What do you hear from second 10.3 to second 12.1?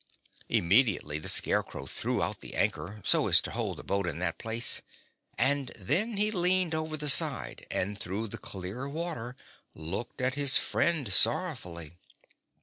his friend sorrowfully.